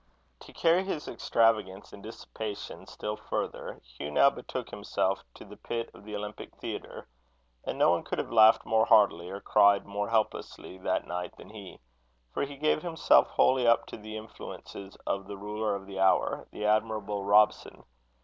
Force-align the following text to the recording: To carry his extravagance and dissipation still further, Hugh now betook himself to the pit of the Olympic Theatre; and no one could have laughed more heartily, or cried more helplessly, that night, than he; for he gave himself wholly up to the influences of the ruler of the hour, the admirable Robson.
To 0.39 0.51
carry 0.53 0.83
his 0.83 1.07
extravagance 1.07 1.93
and 1.93 2.01
dissipation 2.01 2.87
still 2.87 3.15
further, 3.15 3.79
Hugh 3.83 4.09
now 4.09 4.31
betook 4.31 4.71
himself 4.71 5.23
to 5.35 5.45
the 5.45 5.57
pit 5.57 5.91
of 5.93 6.05
the 6.05 6.15
Olympic 6.15 6.55
Theatre; 6.55 7.07
and 7.65 7.77
no 7.77 7.91
one 7.91 8.01
could 8.01 8.17
have 8.17 8.31
laughed 8.31 8.65
more 8.65 8.87
heartily, 8.87 9.29
or 9.29 9.39
cried 9.39 9.85
more 9.85 10.09
helplessly, 10.09 10.79
that 10.79 11.05
night, 11.05 11.37
than 11.37 11.49
he; 11.49 11.79
for 12.33 12.41
he 12.45 12.57
gave 12.57 12.81
himself 12.81 13.27
wholly 13.27 13.67
up 13.67 13.85
to 13.85 13.97
the 13.97 14.17
influences 14.17 14.95
of 15.05 15.27
the 15.27 15.37
ruler 15.37 15.75
of 15.75 15.85
the 15.85 15.99
hour, 15.99 16.47
the 16.51 16.65
admirable 16.65 17.23
Robson. 17.23 17.83